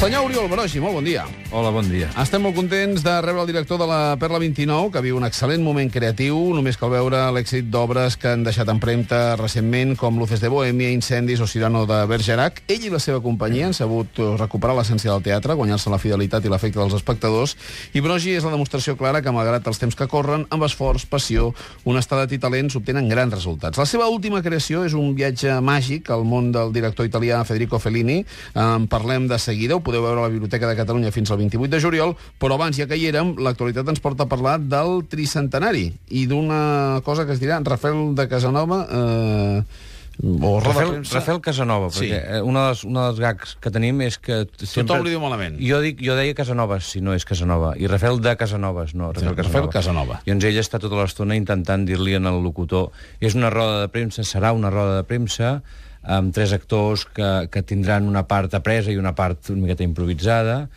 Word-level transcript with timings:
Senyor 0.00 0.24
Oriol 0.24 0.46
Barogi, 0.48 0.80
molt 0.80 0.94
bon 0.96 1.04
dia. 1.04 1.26
Hola, 1.52 1.68
bon 1.74 1.84
dia. 1.84 2.06
Estem 2.22 2.40
molt 2.40 2.54
contents 2.56 3.02
de 3.04 3.12
rebre 3.20 3.42
el 3.42 3.48
director 3.50 3.76
de 3.76 3.84
la 3.84 4.16
Perla 4.16 4.38
29, 4.40 4.88
que 4.94 5.02
viu 5.04 5.18
un 5.18 5.26
excel·lent 5.26 5.60
moment 5.60 5.90
creatiu, 5.92 6.38
només 6.56 6.78
cal 6.80 6.88
veure 6.88 7.18
l'èxit 7.36 7.66
d'obres 7.68 8.16
que 8.16 8.30
han 8.32 8.46
deixat 8.46 8.70
en 8.72 8.80
premta 8.80 9.34
recentment, 9.36 9.92
com 10.00 10.16
Luces 10.16 10.40
de 10.40 10.48
Bohemia, 10.48 10.88
Incendis 10.94 11.42
o 11.44 11.48
Cirano 11.50 11.82
de 11.90 11.98
Bergerac. 12.08 12.62
Ell 12.72 12.86
i 12.88 12.92
la 12.94 13.00
seva 13.02 13.20
companyia 13.20 13.66
han 13.68 13.76
sabut 13.76 14.22
recuperar 14.40 14.78
l'essència 14.78 15.10
del 15.12 15.26
teatre, 15.26 15.58
guanyar-se 15.58 15.92
la 15.92 15.98
fidelitat 16.00 16.48
i 16.48 16.54
l'efecte 16.54 16.80
dels 16.80 16.96
espectadors, 16.96 17.58
i 17.92 18.00
Brogi 18.00 18.38
és 18.38 18.48
la 18.48 18.54
demostració 18.56 18.96
clara 18.96 19.20
que, 19.20 19.36
malgrat 19.36 19.68
els 19.68 19.82
temps 19.84 19.98
que 19.98 20.08
corren, 20.08 20.48
amb 20.48 20.64
esforç, 20.64 21.04
passió, 21.12 21.50
honestedat 21.84 22.32
i 22.32 22.40
talent 22.40 22.72
s'obtenen 22.72 23.12
grans 23.12 23.36
resultats. 23.36 23.76
La 23.76 23.88
seva 23.90 24.08
última 24.08 24.40
creació 24.40 24.86
és 24.88 24.96
un 24.96 25.12
viatge 25.12 25.60
màgic 25.60 26.08
al 26.08 26.24
món 26.24 26.54
del 26.56 26.72
director 26.72 27.04
italià 27.04 27.44
Federico 27.44 27.76
Fellini. 27.82 28.22
En 28.56 28.88
parlem 28.88 29.28
de 29.28 29.36
seguida, 29.36 29.76
ho 29.76 29.84
podeu 29.90 30.06
veure 30.06 30.22
a 30.22 30.28
la 30.28 30.32
Biblioteca 30.32 30.70
de 30.70 30.78
Catalunya 30.78 31.12
fins 31.12 31.30
al 31.34 31.42
28 31.42 31.68
de 31.74 31.82
juliol, 31.82 32.16
però 32.40 32.54
abans, 32.56 32.78
ja 32.78 32.86
que 32.88 32.96
hi 32.96 33.10
érem, 33.10 33.34
l'actualitat 33.42 33.90
ens 33.90 34.00
porta 34.00 34.24
a 34.24 34.30
parlar 34.30 34.56
del 34.62 35.02
tricentenari 35.10 35.88
i 36.14 36.24
d'una 36.30 37.00
cosa 37.04 37.26
que 37.26 37.34
es 37.36 37.42
dirà 37.42 37.60
Rafael 37.66 38.14
de 38.14 38.28
Casanova... 38.30 38.84
Eh, 38.90 39.88
o 40.20 40.60
Rafael. 40.60 41.00
Rafael 41.10 41.38
Casanova, 41.40 41.86
Sí. 41.94 42.04
perquè 42.10 42.18
eh, 42.36 42.40
una 42.44 42.66
dels, 42.66 42.82
una 42.84 43.06
dels 43.08 43.20
gags 43.22 43.54
que 43.62 43.70
tenim 43.72 44.02
és 44.04 44.18
que... 44.20 44.42
t- 44.44 44.66
Tothom 44.68 45.00
li 45.06 45.14
diu 45.14 45.20
malament. 45.22 45.54
Jo, 45.64 45.78
dic, 45.80 46.02
jo 46.04 46.12
deia 46.18 46.34
Casanovas, 46.36 46.84
si 46.92 47.00
no 47.00 47.14
és 47.16 47.24
Casanova, 47.24 47.70
i 47.80 47.88
Rafael 47.88 48.20
de 48.20 48.34
Casanovas, 48.36 48.92
no, 48.92 49.14
Rafael 49.14 49.32
Sí, 49.32 49.36
Casanova. 49.38 49.48
Rafael 49.48 49.72
Casanova. 49.72 50.18
I 50.26 50.34
doncs 50.34 50.44
ell 50.50 50.58
està 50.60 50.76
tota 50.82 50.98
l'estona 51.00 51.38
intentant 51.40 51.86
dir-li 51.88 52.18
en 52.18 52.28
el 52.28 52.42
locutor 52.44 52.90
és 53.18 53.38
una 53.38 53.48
roda 53.48 53.80
de 53.86 53.88
premsa, 53.94 54.26
serà 54.28 54.52
una 54.52 54.68
roda 54.68 54.98
de 55.00 55.06
premsa 55.08 55.62
amb 56.02 56.32
tres 56.34 56.54
actors 56.56 57.04
que, 57.04 57.48
que 57.52 57.62
tindran 57.66 58.08
una 58.08 58.24
part 58.28 58.54
apresa 58.56 58.92
i 58.92 58.98
una 59.00 59.14
part 59.16 59.50
una 59.52 59.66
miqueta 59.66 59.84
improvisada, 59.84 60.68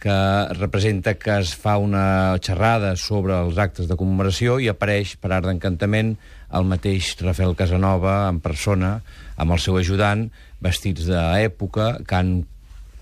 que 0.00 0.16
representa 0.58 1.14
que 1.14 1.38
es 1.38 1.54
fa 1.54 1.76
una 1.78 2.36
xerrada 2.42 2.96
sobre 2.98 3.36
els 3.38 3.58
actes 3.58 3.86
de 3.86 3.96
commemoració 3.96 4.58
i 4.58 4.66
apareix, 4.68 5.14
per 5.20 5.30
art 5.32 5.46
d'encantament, 5.46 6.16
el 6.56 6.66
mateix 6.66 7.14
Rafael 7.22 7.54
Casanova 7.58 8.26
en 8.28 8.40
persona, 8.42 8.98
amb 9.36 9.54
el 9.54 9.62
seu 9.62 9.78
ajudant, 9.78 10.26
vestits 10.62 11.06
d'època, 11.06 11.96
que 12.06 12.18
han 12.18 12.36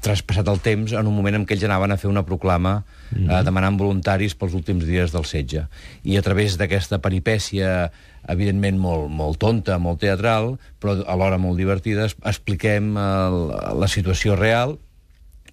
traspassat 0.04 0.48
el 0.52 0.60
temps 0.64 0.92
en 0.92 1.08
un 1.08 1.14
moment 1.16 1.38
en 1.40 1.46
què 1.48 1.56
ells 1.56 1.64
anaven 1.66 1.94
a 1.94 1.98
fer 2.00 2.10
una 2.10 2.22
proclama 2.28 2.82
Mhm. 3.14 3.30
eh, 3.30 3.42
demanant 3.46 3.76
voluntaris 3.78 4.34
pels 4.34 4.54
últims 4.56 4.84
dies 4.88 5.12
del 5.12 5.24
setge. 5.28 5.66
I 6.04 6.16
a 6.18 6.22
través 6.22 6.56
d'aquesta 6.58 6.98
peripècia 7.00 7.90
evidentment 8.28 8.78
molt, 8.80 9.10
molt 9.12 9.38
tonta, 9.38 9.76
molt 9.78 10.00
teatral, 10.00 10.54
però 10.80 10.96
alhora 11.06 11.36
molt 11.38 11.58
divertida, 11.60 12.06
expliquem 12.24 12.96
el, 12.96 13.38
la 13.80 13.88
situació 13.88 14.34
real 14.36 14.78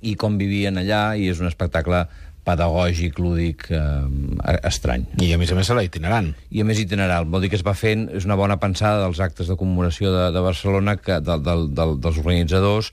i 0.02 0.16
com 0.16 0.38
vivien 0.40 0.80
allà, 0.80 1.12
i 1.20 1.28
és 1.30 1.40
un 1.44 1.48
espectacle 1.52 2.06
pedagògic, 2.48 3.20
lúdic, 3.22 3.68
eh, 3.70 4.58
estrany. 4.66 5.04
I 5.22 5.34
a 5.36 5.38
més 5.38 5.52
a 5.52 5.56
més 5.60 5.70
serà 5.70 5.84
itinerant. 5.86 6.32
I 6.50 6.64
a 6.64 6.66
més 6.66 6.80
itineral, 6.82 7.28
vol 7.30 7.44
dir 7.44 7.52
que 7.52 7.60
es 7.60 7.66
va 7.68 7.76
fent, 7.78 8.08
és 8.18 8.26
una 8.26 8.36
bona 8.40 8.58
pensada 8.58 9.04
dels 9.04 9.20
actes 9.22 9.48
de 9.52 9.56
commemoració 9.60 10.10
de, 10.16 10.32
de 10.34 10.42
Barcelona, 10.42 10.96
que, 10.98 11.20
de, 11.22 11.38
de, 11.38 11.56
de, 11.70 11.86
dels 12.02 12.18
organitzadors, 12.18 12.90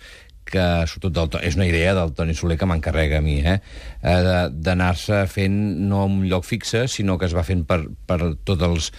que 0.50 0.64
sobretot 0.90 1.14
del, 1.14 1.44
és 1.48 1.58
una 1.58 1.68
idea 1.68 1.94
del 1.96 2.12
Toni 2.16 2.34
Soler 2.36 2.58
que 2.60 2.68
m'encarrega 2.68 3.20
a 3.20 3.24
mi, 3.24 3.38
eh? 3.40 3.58
eh 4.02 4.48
d'anar-se 4.50 5.24
fent 5.30 5.56
no 5.88 6.04
en 6.06 6.18
un 6.20 6.26
lloc 6.30 6.46
fixe, 6.48 6.86
sinó 6.88 7.18
que 7.18 7.28
es 7.28 7.36
va 7.36 7.46
fent 7.46 7.64
per, 7.68 7.84
per 8.06 8.18
tots 8.48 8.66
els 8.66 8.90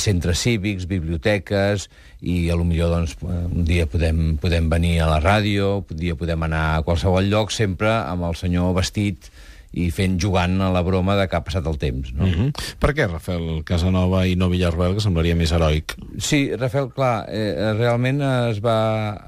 centres 0.00 0.40
cívics, 0.40 0.86
biblioteques, 0.88 1.88
i 2.22 2.48
a 2.50 2.56
lo 2.56 2.64
millor 2.64 2.94
doncs, 2.94 3.16
un 3.22 3.64
dia 3.68 3.86
podem, 3.90 4.36
podem 4.40 4.70
venir 4.72 4.98
a 5.02 5.10
la 5.10 5.20
ràdio, 5.20 5.82
un 5.82 5.98
dia 5.98 6.16
podem 6.16 6.48
anar 6.48 6.64
a 6.76 6.84
qualsevol 6.86 7.28
lloc, 7.28 7.52
sempre 7.52 7.92
amb 7.92 8.30
el 8.30 8.38
senyor 8.38 8.72
vestit 8.78 9.28
i 9.72 9.88
fent 9.94 10.18
jugant 10.20 10.60
a 10.60 10.70
la 10.72 10.82
broma 10.84 11.16
de 11.16 11.26
que 11.28 11.38
ha 11.38 11.44
passat 11.44 11.66
el 11.68 11.78
temps. 11.80 12.12
No? 12.12 12.26
Mm 12.26 12.32
-hmm. 12.32 12.76
Per 12.78 12.92
què 12.94 13.08
Rafael 13.08 13.64
Casanova 13.64 14.26
i 14.26 14.36
no 14.36 14.48
Villarroel, 14.48 14.94
que 14.94 15.00
semblaria 15.00 15.34
més 15.34 15.52
heroic? 15.52 15.96
Sí, 16.18 16.54
Rafael, 16.56 16.90
clar, 16.92 17.26
eh, 17.28 17.72
realment 17.78 18.20
es 18.22 18.60
va... 18.60 18.78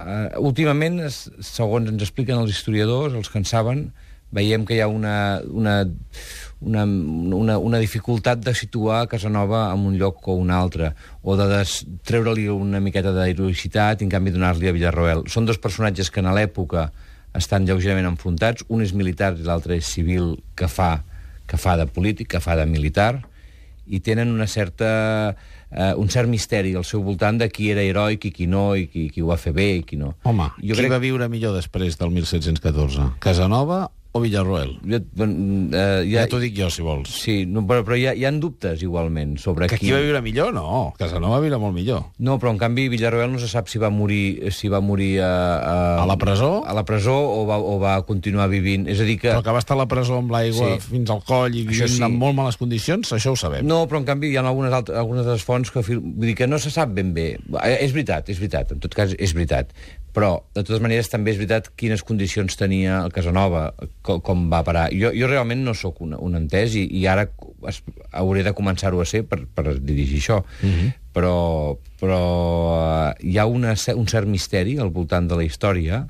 Eh, 0.06 0.38
últimament, 0.38 1.00
es, 1.00 1.31
segons 1.41 1.88
ens 1.88 2.03
expliquen 2.03 2.38
els 2.38 2.50
historiadors, 2.50 3.15
els 3.15 3.28
que 3.28 3.38
en 3.38 3.44
saben, 3.44 3.93
veiem 4.34 4.65
que 4.66 4.75
hi 4.75 4.81
ha 4.81 4.88
una, 4.88 5.41
una, 5.47 5.87
una, 6.61 6.84
una, 6.84 7.59
una 7.59 7.78
dificultat 7.78 8.43
de 8.44 8.55
situar 8.55 9.06
Casanova 9.09 9.72
en 9.72 9.87
un 9.87 9.97
lloc 9.97 10.26
o 10.28 10.34
un 10.34 10.50
altre, 10.50 10.93
o 11.22 11.37
de 11.37 11.62
treure-li 12.05 12.49
una 12.49 12.81
miqueta 12.81 13.12
d'heroïcitat 13.12 14.00
i, 14.00 14.05
en 14.05 14.11
canvi, 14.11 14.34
donar-li 14.34 14.69
a 14.69 14.75
Villarroel. 14.76 15.25
Són 15.31 15.47
dos 15.47 15.59
personatges 15.59 16.11
que, 16.11 16.21
en 16.21 16.32
l'època, 16.34 16.91
estan 17.34 17.67
lleugerament 17.67 18.09
enfrontats. 18.09 18.65
Un 18.69 18.84
és 18.84 18.95
militar 18.97 19.34
i 19.39 19.47
l'altre 19.47 19.78
és 19.81 19.91
civil, 19.91 20.37
que 20.56 20.69
fa, 20.71 21.03
que 21.50 21.61
fa 21.61 21.77
de 21.81 21.87
polític, 21.91 22.31
que 22.34 22.43
fa 22.43 22.56
de 22.59 22.67
militar, 22.71 23.19
i 23.87 24.00
tenen 24.00 24.31
una 24.33 24.47
certa, 24.49 25.34
eh, 25.71 25.93
un 26.00 26.09
cert 26.09 26.31
misteri 26.31 26.73
al 26.78 26.87
seu 26.89 27.03
voltant 27.05 27.39
de 27.43 27.50
qui 27.53 27.69
era 27.73 27.84
heroic 27.84 28.31
i 28.31 28.33
qui 28.33 28.47
no, 28.49 28.71
i 28.78 28.87
qui, 28.89 29.09
qui 29.12 29.25
ho 29.25 29.28
va 29.28 29.37
fer 29.41 29.53
bé 29.56 29.69
i 29.81 29.83
qui 29.84 29.99
no. 30.00 30.15
Home, 30.25 30.49
jo 30.62 30.73
qui 30.73 30.87
crec... 30.87 30.94
va 30.94 31.03
viure 31.03 31.28
millor 31.28 31.56
després 31.59 31.99
del 32.00 32.15
1714? 32.15 33.11
Casanova 33.21 33.84
o 34.14 34.20
Villarroel? 34.22 34.76
Bon, 35.19 35.30
eh, 35.75 36.04
Ja, 36.06 36.20
ja, 36.22 36.26
t'ho 36.30 36.38
dic 36.38 36.54
jo, 36.54 36.69
si 36.70 36.84
vols. 36.86 37.10
Sí, 37.25 37.34
no, 37.50 37.64
però, 37.66 37.82
però 37.82 37.97
hi, 37.98 38.04
ha, 38.06 38.12
hi 38.14 38.22
ha 38.28 38.30
dubtes, 38.30 38.82
igualment, 38.86 39.32
sobre 39.42 39.66
Que 39.66 39.75
qui... 39.80 39.88
qui 39.88 39.92
va 39.92 39.98
viure 40.04 40.20
millor? 40.22 40.52
No, 40.54 40.92
Casanova 40.98 41.41
va 41.41 41.42
viure 41.42 41.58
molt 41.58 41.75
millor. 41.75 42.04
No, 42.22 42.36
però 42.38 42.52
en 42.54 42.60
canvi 42.60 42.84
Villarroel 42.92 43.32
no 43.32 43.41
se 43.42 43.48
sap 43.50 43.66
si 43.72 43.80
va 43.82 43.91
morir 43.91 44.52
si 44.54 44.70
va 44.70 44.78
morir 44.80 45.19
a, 45.26 45.32
a, 45.58 45.75
A 46.04 46.06
la 46.06 46.16
presó? 46.20 46.52
a 46.62 46.76
la 46.78 46.84
presó 46.86 47.16
o 47.16 47.42
va, 47.48 47.58
o 47.58 47.80
va 47.82 47.97
continuar 48.06 48.47
vivint. 48.52 48.86
És 48.88 49.00
a 49.02 49.08
dir 49.08 49.19
que... 49.19 49.32
Però 49.34 49.42
que 49.42 49.56
va 49.58 49.62
estar 49.64 49.75
a 49.75 49.82
la 49.82 49.88
presó 49.91 50.20
amb 50.22 50.31
l'aigua 50.31 50.76
Sí. 50.78 50.92
fins 50.94 51.10
al 51.10 51.25
coll 51.26 51.50
i 51.58 51.64
vivint 51.66 51.91
sí. 51.96 52.02
en 52.06 52.14
molt 52.20 52.38
males 52.38 52.56
condicions, 52.60 53.10
això 53.19 53.34
ho 53.34 53.41
sabem. 53.41 53.66
No, 53.66 53.82
però 53.91 53.98
en 54.04 54.06
canvi 54.06 54.31
hi 54.31 54.38
ha 54.38 54.46
algunes, 54.46 54.72
altres, 54.72 54.96
algunes 55.02 55.26
les 55.26 55.42
fonts 55.42 55.75
que, 55.75 55.82
vull 55.82 56.28
dir 56.31 56.36
que 56.38 56.46
no 56.46 56.62
se 56.62 56.70
sap 56.70 56.94
ben 56.94 57.10
bé. 57.16 57.32
Eh, 57.64 57.76
És 57.84 57.91
veritat, 57.92 58.31
és 58.31 58.38
veritat, 58.38 58.70
en 58.78 58.78
tot 58.84 58.94
cas 58.94 59.12
és 59.19 59.34
veritat. 59.34 59.75
Però, 60.14 60.44
de 60.54 60.62
totes 60.62 60.78
maneres, 60.78 61.08
també 61.10 61.32
és 61.32 61.38
veritat 61.41 61.72
quines 61.75 62.04
condicions 62.06 62.54
tenia 62.54 63.00
el 63.02 63.10
Casanova, 63.14 63.64
com, 64.06 64.20
com 64.22 64.44
va 64.52 64.62
parar. 64.66 64.86
Jo, 64.94 65.10
jo 65.16 65.26
realment 65.26 65.64
no 65.66 65.75
sóc 65.75 65.98
un, 66.06 66.14
un 66.14 66.38
entès 66.38 66.76
i, 66.78 66.84
i 67.00 67.02
ara 67.10 67.26
es, 67.70 67.80
hauré 68.14 68.44
de 68.47 68.54
començar-ho 68.54 69.02
a 69.02 69.08
ser 69.10 69.25
per, 69.26 69.41
per 69.50 69.75
dirigir 69.80 70.20
això. 70.22 70.44
Uh 70.62 70.70
-huh. 70.70 70.92
Però, 71.14 71.34
però 71.98 72.22
eh, 73.10 73.26
hi 73.26 73.38
ha 73.38 73.47
una, 73.47 73.75
un 73.75 74.06
cert 74.06 74.28
misteri 74.30 74.78
al 74.78 74.91
voltant 74.91 75.26
de 75.28 75.34
la 75.34 75.44
història, 75.44 76.06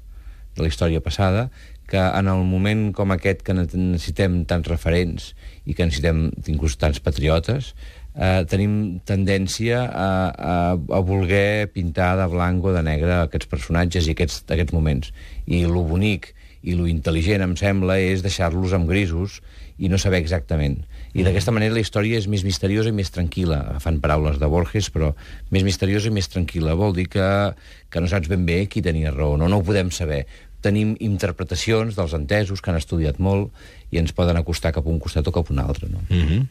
de 0.54 0.62
la 0.62 0.68
història 0.68 1.00
passada, 1.00 1.50
que 1.88 1.98
en 1.98 2.28
el 2.28 2.44
moment 2.44 2.92
com 2.92 3.10
aquest 3.12 3.42
que 3.42 3.54
ne- 3.54 3.66
necessitem 3.72 4.44
tants 4.44 4.68
referents 4.68 5.34
i 5.64 5.74
que 5.74 5.84
necessitem 5.84 6.30
inclús 6.46 6.76
tants 6.76 7.00
patriotes, 7.00 7.74
eh, 8.14 8.44
tenim 8.50 9.00
tendència 9.06 9.82
a, 9.84 10.08
a, 10.30 10.54
a 10.74 11.02
voler 11.04 11.68
pintar 11.74 12.14
de 12.20 12.28
blanc 12.30 12.64
o 12.64 12.72
de 12.74 12.82
negre 12.86 13.20
aquests 13.24 13.50
personatges 13.50 14.08
i 14.08 14.14
aquests, 14.14 14.44
aquests 14.48 14.74
moments. 14.76 15.12
I 15.46 15.64
lo 15.66 15.84
bonic 15.88 16.32
i 16.64 16.78
lo 16.78 16.88
intel·ligent, 16.88 17.44
em 17.44 17.58
sembla, 17.60 17.98
és 18.00 18.24
deixar-los 18.24 18.72
amb 18.72 18.88
grisos 18.88 19.42
i 19.76 19.90
no 19.90 19.98
saber 20.00 20.22
exactament. 20.22 20.78
I 21.14 21.22
d'aquesta 21.26 21.52
manera 21.54 21.76
la 21.76 21.82
història 21.82 22.18
és 22.18 22.26
més 22.30 22.42
misteriosa 22.46 22.90
i 22.90 22.96
més 22.96 23.12
tranquil·la. 23.14 23.76
Fan 23.82 24.00
paraules 24.02 24.40
de 24.40 24.48
Borges, 24.50 24.88
però 24.94 25.12
més 25.54 25.66
misteriosa 25.66 26.10
i 26.10 26.14
més 26.14 26.30
tranquil·la. 26.32 26.74
Vol 26.78 26.96
dir 26.96 27.06
que, 27.12 27.28
que 27.90 28.02
no 28.02 28.10
saps 28.10 28.30
ben 28.30 28.46
bé 28.48 28.64
qui 28.70 28.82
tenia 28.82 29.12
raó, 29.14 29.36
no, 29.38 29.50
no 29.50 29.60
ho 29.60 29.66
podem 29.66 29.92
saber 29.94 30.24
tenim 30.64 30.94
interpretacions 31.04 31.92
dels 31.98 32.14
entesos 32.16 32.62
que 32.64 32.72
han 32.72 32.80
estudiat 32.80 33.18
molt 33.20 33.52
i 33.92 34.00
ens 34.00 34.14
poden 34.16 34.38
acostar 34.40 34.72
cap 34.72 34.86
a 34.86 34.92
un 34.92 35.00
costat 35.02 35.28
o 35.28 35.34
cap 35.34 35.50
a 35.50 35.52
un 35.52 35.60
altre. 35.60 35.90
No? 35.92 36.00
Mm 36.08 36.22
-hmm. 36.24 36.46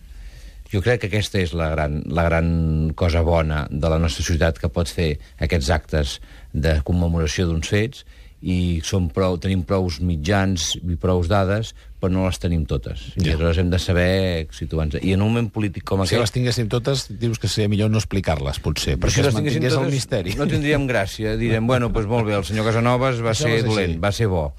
Jo 0.73 0.81
crec 0.81 1.03
que 1.03 1.11
aquesta 1.11 1.38
és 1.44 1.53
la 1.53 1.69
gran, 1.69 2.00
la 2.09 2.23
gran 2.25 2.92
cosa 2.97 3.21
bona 3.21 3.68
de 3.69 3.89
la 3.94 4.00
nostra 4.01 4.25
societat, 4.25 4.57
que 4.57 4.71
pots 4.74 4.92
fer 4.95 5.13
aquests 5.45 5.69
actes 5.69 6.18
de 6.53 6.80
commemoració 6.88 7.45
d'uns 7.47 7.69
fets 7.69 8.03
i 8.44 8.81
som 8.83 9.06
prou, 9.13 9.38
tenim 9.39 9.62
prous 9.63 10.01
mitjans 10.03 10.74
i 10.81 10.97
prous 11.00 11.30
dades, 11.31 11.69
però 12.01 12.12
no 12.12 12.25
les 12.25 12.42
tenim 12.44 12.65
totes. 12.68 13.06
Ja. 13.13 13.21
I 13.21 13.30
aleshores 13.38 13.62
hem 13.62 13.69
de 13.71 13.80
saber 13.80 14.47
situar-nos. 14.51 14.97
I 15.00 15.13
en 15.15 15.21
un 15.24 15.30
moment 15.31 15.47
polític 15.53 15.86
com 15.88 16.01
Si 16.03 16.09
aquest... 16.18 16.25
les 16.25 16.33
tinguéssim 16.36 16.68
totes, 16.68 17.06
dius 17.21 17.39
que 17.39 17.47
seria 17.47 17.71
millor 17.71 17.94
no 17.94 18.01
explicar-les, 18.01 18.59
potser, 18.59 18.97
perquè 19.00 19.21
si 19.21 19.24
es 19.30 19.38
mantingués 19.38 19.71
el 19.77 19.86
totes, 19.86 19.94
misteri. 19.95 20.36
No 20.36 20.50
tindríem 20.51 20.89
gràcia. 20.89 21.38
Direm, 21.39 21.69
bueno, 21.69 21.88
doncs 21.94 22.09
molt 22.12 22.27
bé, 22.27 22.36
el 22.42 22.44
senyor 22.44 22.68
Casanovas 22.68 23.24
va 23.24 23.31
Això 23.31 23.47
ser 23.47 23.62
dolent, 23.63 23.94
així. 23.95 24.01
va 24.03 24.12
ser 24.12 24.27
bo. 24.33 24.50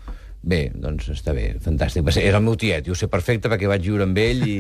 Bé, 0.45 0.67
doncs 0.77 1.07
està 1.09 1.33
bé, 1.33 1.55
fantàstic. 1.65 2.05
Va 2.05 2.13
ser, 2.13 2.27
era 2.29 2.37
el 2.37 2.45
meu 2.45 2.57
tiet, 2.61 2.85
i 2.85 2.93
ho 2.93 2.97
sé 2.99 3.09
perfecte 3.09 3.49
perquè 3.49 3.69
vaig 3.71 3.85
viure 3.87 4.05
amb 4.05 4.19
ell 4.21 4.43
i, 4.45 4.57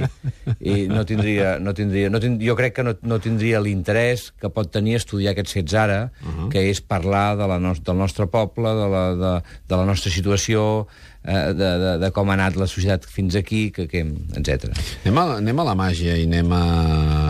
i 0.72 0.76
no 0.88 1.02
tindria... 1.08 1.58
No 1.60 1.74
tindria 1.76 2.08
no 2.12 2.20
tind, 2.22 2.40
jo 2.40 2.56
crec 2.56 2.78
que 2.78 2.84
no, 2.86 2.94
no 3.04 3.18
tindria 3.20 3.60
l'interès 3.60 4.30
que 4.40 4.48
pot 4.54 4.70
tenir 4.72 4.96
estudiar 4.96 5.34
aquests 5.34 5.58
fets 5.58 5.76
ara, 5.76 5.98
uh 6.08 6.30
-huh. 6.30 6.48
que 6.52 6.64
és 6.70 6.80
parlar 6.80 7.36
de 7.36 7.48
la 7.50 7.58
nos, 7.60 7.82
del 7.84 7.98
nostre 8.00 8.26
poble, 8.26 8.72
de 8.80 8.88
la, 8.94 9.04
de, 9.14 9.34
de 9.68 9.76
la 9.76 9.84
nostra 9.84 10.10
situació, 10.10 10.86
de, 11.24 11.54
de, 11.80 11.92
de 12.02 12.10
com 12.12 12.28
ha 12.28 12.36
anat 12.36 12.58
la 12.60 12.66
societat 12.68 13.06
fins 13.08 13.36
aquí, 13.38 13.70
que, 13.72 13.86
que, 13.88 14.02
etc. 14.36 14.68
Anem 15.04 15.20
a, 15.20 15.24
anem 15.38 15.62
a 15.62 15.66
la 15.70 15.74
màgia 15.78 16.18
i 16.20 16.26
anem 16.28 16.52
a, 16.52 16.62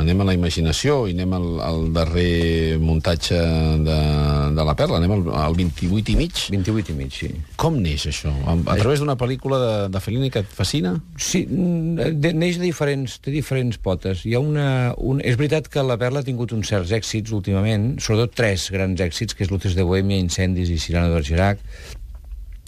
anem 0.00 0.24
a 0.24 0.28
la 0.30 0.34
imaginació 0.34 1.04
i 1.06 1.14
anem 1.14 1.36
al, 1.38 1.48
al 1.62 1.80
darrer 1.94 2.78
muntatge 2.82 3.38
de, 3.86 3.98
de 4.56 4.66
la 4.66 4.74
Perla, 4.78 4.98
anem 4.98 5.14
al, 5.14 5.24
al 5.44 5.58
28 5.58 6.14
i 6.14 6.18
mig. 6.18 6.44
28 6.50 6.90
i 6.90 6.98
mig, 6.98 7.14
sí. 7.14 7.30
Com 7.60 7.78
neix 7.82 8.08
això? 8.10 8.34
A, 8.42 8.58
a 8.74 8.78
través 8.80 9.02
d'una 9.02 9.18
pel·lícula 9.20 9.62
de, 9.62 9.72
de 9.94 10.02
Fellini 10.02 10.32
que 10.34 10.42
et 10.42 10.54
fascina? 10.58 10.96
Sí, 11.14 11.44
mm, 11.46 12.10
de, 12.18 12.34
neix 12.34 12.58
de 12.58 12.66
diferents, 12.66 13.18
de 13.24 13.34
diferents 13.34 13.78
potes. 13.78 14.26
Hi 14.26 14.34
ha 14.34 14.42
una, 14.42 14.68
un, 14.98 15.22
és 15.22 15.38
veritat 15.38 15.70
que 15.70 15.86
la 15.86 15.98
Perla 16.00 16.24
ha 16.24 16.26
tingut 16.26 16.54
uns 16.56 16.74
certs 16.74 16.94
èxits 16.96 17.34
últimament, 17.34 17.94
sobretot 18.02 18.34
tres 18.42 18.70
grans 18.74 18.98
èxits, 19.04 19.38
que 19.38 19.46
és 19.46 19.54
Luces 19.54 19.78
de 19.78 19.86
Bohèmia, 19.86 20.18
Incendis 20.18 20.72
i 20.74 20.80
Cirano 20.82 21.12
de 21.12 21.20
Bergerac, 21.20 21.62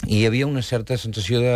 i 0.07 0.21
hi 0.21 0.25
havia 0.27 0.47
una 0.47 0.63
certa 0.63 0.97
sensació 0.97 1.41
de, 1.43 1.55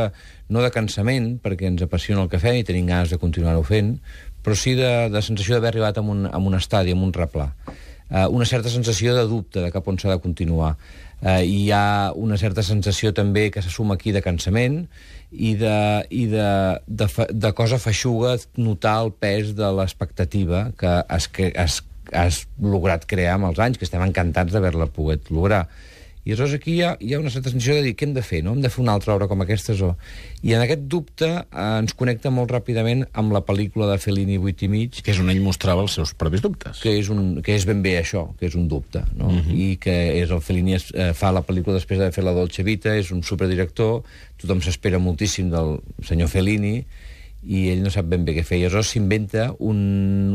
no 0.51 0.63
de 0.63 0.71
cansament, 0.75 1.37
perquè 1.43 1.69
ens 1.71 1.83
apassiona 1.85 2.25
el 2.27 2.41
fem 2.41 2.59
i 2.59 2.67
tenim 2.67 2.89
ganes 2.89 3.13
de 3.13 3.19
continuar-ho 3.21 3.63
fent, 3.63 3.95
però 4.43 4.57
sí 4.57 4.75
de, 4.75 5.09
de 5.13 5.21
sensació 5.23 5.55
d'haver 5.55 5.71
arribat 5.71 6.01
a 6.01 6.03
un, 6.03 6.25
a 6.27 6.37
un 6.37 6.57
estadi, 6.57 6.91
a 6.91 6.99
un 6.99 7.13
replà. 7.15 7.51
Uh, 8.11 8.27
una 8.35 8.43
certa 8.43 8.67
sensació 8.67 9.13
de 9.15 9.23
dubte 9.23 9.61
de 9.63 9.69
cap 9.71 9.85
on 9.87 9.95
s'ha 9.95 10.11
de 10.11 10.19
continuar. 10.19 10.73
Uh, 11.21 11.39
hi 11.47 11.69
ha 11.71 12.11
una 12.17 12.35
certa 12.35 12.63
sensació 12.65 13.13
també 13.15 13.45
que 13.53 13.63
se 13.63 13.71
suma 13.71 13.95
aquí 13.95 14.11
de 14.11 14.23
cansament 14.25 14.81
i 15.31 15.53
de, 15.55 15.77
i 16.09 16.25
de, 16.27 16.49
de, 16.87 17.07
fa, 17.07 17.29
de 17.31 17.53
cosa 17.55 17.79
feixuga 17.79 18.33
notar 18.59 18.97
el 19.05 19.13
pes 19.15 19.53
de 19.55 19.69
l'expectativa 19.77 20.65
que 20.75 20.97
has, 21.07 21.29
que 21.31 21.53
has, 21.55 21.79
has 22.11 22.41
lograt 22.59 23.07
crear 23.07 23.37
amb 23.37 23.47
els 23.53 23.63
anys, 23.63 23.79
que 23.79 23.87
estem 23.87 24.03
encantats 24.03 24.51
d'haver-la 24.51 24.91
pogut 24.91 25.31
lograr. 25.31 25.69
I 26.23 26.31
aleshores 26.35 26.53
aquí 26.59 26.75
hi 26.75 26.81
ha, 26.85 26.91
hi 27.01 27.15
ha 27.15 27.19
una 27.19 27.31
certa 27.33 27.49
sensació 27.49 27.73
de 27.79 27.81
dir 27.87 27.95
què 27.97 28.05
hem 28.05 28.11
de 28.13 28.21
fer, 28.21 28.43
no? 28.45 28.51
Hem 28.53 28.61
de 28.61 28.69
fer 28.69 28.83
una 28.83 28.93
altra 28.93 29.15
obra 29.15 29.27
com 29.27 29.41
aquestes 29.41 29.79
o... 29.81 29.95
I 30.45 30.53
en 30.53 30.61
aquest 30.61 30.83
dubte 30.91 31.29
eh, 31.31 31.63
ens 31.79 31.95
connecta 31.97 32.29
molt 32.29 32.51
ràpidament 32.53 33.07
amb 33.17 33.33
la 33.33 33.41
pel·lícula 33.47 33.87
de 33.89 33.97
Fellini 34.01 34.37
8 34.37 34.67
i 34.67 34.69
mig, 34.69 35.01
Que 35.01 35.15
és 35.15 35.21
on 35.23 35.31
ell 35.33 35.41
mostrava 35.41 35.81
els 35.81 35.97
seus 35.97 36.13
propis 36.13 36.43
dubtes. 36.45 36.79
que 36.83 36.93
és, 36.99 37.09
un, 37.09 37.41
que 37.41 37.55
és 37.57 37.65
ben 37.65 37.81
bé 37.81 37.95
això, 37.99 38.27
que 38.37 38.45
és 38.51 38.55
un 38.55 38.67
dubte, 38.69 39.01
no? 39.17 39.31
Mhm. 39.31 39.49
I 39.57 39.69
que 39.81 39.95
és 40.21 40.29
el 40.29 40.41
Fellini 40.45 40.77
es, 40.77 40.91
eh, 40.93 41.13
fa 41.17 41.31
la 41.33 41.41
pel·lícula 41.41 41.79
després 41.79 41.97
d'haver 41.97 42.13
fet 42.13 42.23
la 42.27 42.33
Dolce 42.37 42.61
Vita, 42.63 42.93
és 42.95 43.09
un 43.11 43.23
superdirector, 43.25 44.03
tothom 44.37 44.61
s'espera 44.61 44.99
moltíssim 45.01 45.49
del 45.49 45.79
senyor 46.05 46.29
Fellini, 46.29 46.83
i 47.41 47.71
ell 47.71 47.81
no 47.81 47.89
sap 47.89 48.05
ben 48.11 48.25
bé 48.25 48.35
què 48.35 48.43
fer. 48.45 48.59
I 48.59 48.65
aleshores 48.67 48.91
s'inventa 48.93 49.47
un, 49.57 49.77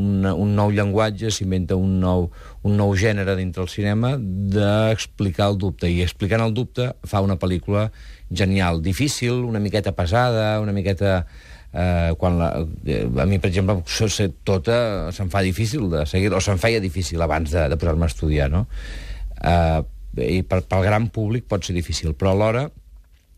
un, 0.00 0.26
un 0.26 0.54
nou 0.58 0.72
llenguatge, 0.74 1.30
s'inventa 1.30 1.76
un, 1.78 1.98
nou, 2.02 2.30
un 2.66 2.78
nou 2.78 2.94
gènere 2.98 3.36
dintre 3.38 3.62
el 3.62 3.70
cinema 3.70 4.16
d'explicar 4.18 5.50
el 5.52 5.58
dubte. 5.62 5.90
I 5.90 6.02
explicant 6.02 6.42
el 6.42 6.54
dubte 6.56 6.90
fa 7.06 7.22
una 7.22 7.38
pel·lícula 7.38 7.90
genial, 8.30 8.82
difícil, 8.82 9.44
una 9.46 9.62
miqueta 9.62 9.94
pesada, 9.94 10.56
una 10.60 10.74
miqueta... 10.76 11.20
Eh, 11.76 12.14
quan 12.16 12.38
la, 12.40 12.46
eh, 12.88 13.02
a 13.04 13.26
mi, 13.28 13.36
per 13.36 13.50
exemple, 13.50 13.82
tota 14.48 14.76
se'm 15.12 15.28
fa 15.28 15.42
difícil 15.44 15.90
de 15.92 16.06
seguir, 16.08 16.30
o 16.32 16.40
se'm 16.40 16.56
feia 16.62 16.80
difícil 16.80 17.20
abans 17.20 17.52
de, 17.52 17.66
de 17.68 17.76
posar-me 17.76 18.06
a 18.06 18.08
estudiar, 18.08 18.46
no? 18.48 18.62
Eh, 19.44 19.82
I 20.24 20.40
per, 20.48 20.62
pel 20.64 20.86
gran 20.86 21.10
públic 21.12 21.44
pot 21.44 21.66
ser 21.66 21.74
difícil, 21.76 22.14
però 22.16 22.32
alhora 22.32 22.62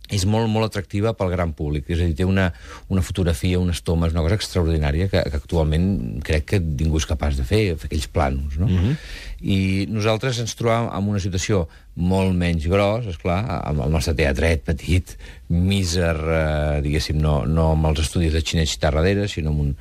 és 0.09 0.25
molt, 0.29 0.49
molt 0.51 0.69
atractiva 0.71 1.13
pel 1.17 1.33
gran 1.35 1.53
públic. 1.57 1.89
És 1.93 2.01
a 2.01 2.09
dir, 2.09 2.17
té 2.19 2.27
una, 2.29 2.49
una 2.93 3.05
fotografia, 3.05 3.61
unes 3.61 3.83
tomes, 3.85 4.15
una 4.17 4.25
cosa 4.25 4.39
extraordinària 4.39 5.09
que, 5.13 5.23
que 5.23 5.41
actualment 5.41 5.89
crec 6.25 6.47
que 6.55 6.61
ningú 6.63 7.01
és 7.01 7.09
capaç 7.09 7.39
de 7.39 7.47
fer, 7.49 7.63
fer 7.81 7.91
aquells 7.91 8.09
plànols, 8.13 8.59
no? 8.61 8.71
Mhm. 8.71 8.97
I 9.39 9.87
nosaltres 9.87 10.41
ens 10.43 10.57
trobàvem 10.59 10.89
en 10.91 11.11
una 11.13 11.21
situació 11.23 11.69
molt 11.95 12.35
menys 12.35 12.67
gros, 12.71 13.07
és 13.07 13.19
clar, 13.23 13.39
amb 13.59 13.85
el 13.85 13.93
nostre 13.93 14.17
teatret 14.19 14.65
petit, 14.67 15.15
míser, 15.49 16.15
eh, 16.15 16.81
diguéssim, 16.83 17.21
no, 17.23 17.45
no 17.47 17.73
amb 17.77 17.91
els 17.91 18.03
estudis 18.03 18.35
de 18.35 18.43
xineig 18.43 18.75
darrere, 18.83 19.29
sinó 19.31 19.53
amb, 19.55 19.63
un, 19.63 19.75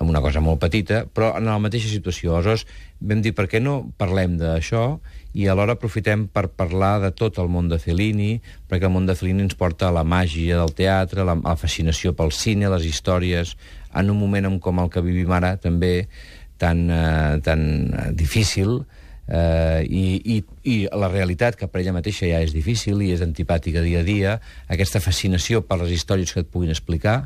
amb 0.00 0.10
una 0.10 0.22
cosa 0.22 0.42
molt 0.42 0.62
petita, 0.62 1.04
però 1.06 1.32
en 1.38 1.46
la 1.46 1.60
mateixa 1.62 1.92
situació. 1.92 2.34
Aleshores, 2.34 2.66
vam 3.00 3.22
dir, 3.22 3.34
per 3.38 3.46
què 3.50 3.62
no 3.62 3.84
parlem 3.98 4.34
d'això 4.40 4.98
i 5.34 5.48
alhora 5.50 5.74
aprofitem 5.74 6.28
per 6.30 6.46
parlar 6.54 7.00
de 7.02 7.10
tot 7.14 7.38
el 7.42 7.50
món 7.50 7.70
de 7.70 7.78
Fellini, 7.82 8.38
perquè 8.70 8.86
el 8.86 8.94
món 8.94 9.06
de 9.06 9.16
Fellini 9.18 9.46
ens 9.46 9.58
porta 9.58 9.88
a 9.88 9.94
la 9.94 10.04
màgia 10.06 10.58
del 10.60 10.74
teatre, 10.74 11.26
la, 11.26 11.34
la 11.38 11.56
fascinació 11.58 12.14
pel 12.18 12.34
cine, 12.34 12.70
les 12.70 12.86
històries, 12.86 13.56
en 13.94 14.10
un 14.10 14.18
moment 14.18 14.46
en 14.50 14.58
com 14.62 14.82
el 14.82 14.90
que 14.90 15.02
vivim 15.02 15.30
ara, 15.34 15.54
també 15.58 16.08
tan, 16.58 16.86
eh, 16.90 17.40
tan 17.46 17.64
eh, 17.90 18.10
difícil, 18.14 18.84
eh, 19.28 19.84
i, 19.88 20.04
i, 20.36 20.38
i 20.68 20.76
la 20.92 21.08
realitat, 21.08 21.56
que 21.56 21.68
per 21.70 21.82
ella 21.82 21.96
mateixa 21.96 22.28
ja 22.28 22.42
és 22.44 22.54
difícil 22.54 23.02
i 23.02 23.12
és 23.14 23.24
antipàtica 23.24 23.82
dia 23.84 24.04
a 24.04 24.06
dia, 24.06 24.38
aquesta 24.68 25.02
fascinació 25.04 25.64
per 25.64 25.80
les 25.82 25.94
històries 25.96 26.32
que 26.32 26.44
et 26.44 26.50
puguin 26.50 26.72
explicar, 26.74 27.24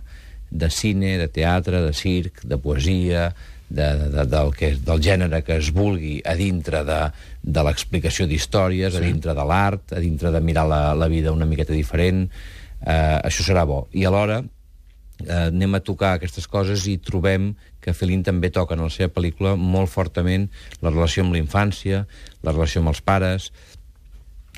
de 0.51 0.71
cine, 0.73 1.17
de 1.21 1.29
teatre, 1.29 1.83
de 1.85 1.93
circ, 1.93 2.45
de 2.49 2.59
poesia, 2.59 3.29
de, 3.69 3.89
de, 4.09 4.25
del, 4.25 4.53
que, 4.57 4.73
del 4.81 5.03
gènere 5.05 5.43
que 5.45 5.59
es 5.61 5.73
vulgui 5.77 6.19
a 6.25 6.35
dintre 6.39 6.85
de, 6.89 7.01
de 7.43 7.65
l'explicació 7.67 8.27
d'històries, 8.29 8.95
sí. 8.95 9.01
a 9.01 9.05
dintre 9.05 9.35
de 9.37 9.45
l'art, 9.45 9.93
a 9.93 10.01
dintre 10.01 10.33
de 10.33 10.41
mirar 10.41 10.65
la, 10.69 10.83
la 10.97 11.11
vida 11.13 11.35
una 11.37 11.49
miqueta 11.49 11.77
diferent, 11.77 12.25
eh, 12.81 13.19
això 13.19 13.45
serà 13.45 13.67
bo. 13.69 13.87
I 13.93 14.07
alhora 14.09 14.41
eh, 15.27 15.49
anem 15.49 15.79
a 15.79 15.83
tocar 15.85 16.15
aquestes 16.17 16.47
coses 16.51 16.87
i 16.91 16.99
trobem 17.03 17.53
que 17.83 17.95
Fellini 17.97 18.27
també 18.27 18.51
toca 18.55 18.77
en 18.77 18.85
la 18.85 18.93
seva 18.93 19.11
pel·lícula 19.15 19.57
molt 19.57 19.91
fortament 19.91 20.49
la 20.83 20.93
relació 20.93 21.25
amb 21.25 21.35
la 21.35 21.43
infància, 21.43 22.05
la 22.43 22.55
relació 22.55 22.83
amb 22.83 22.93
els 22.93 23.03
pares, 23.03 23.51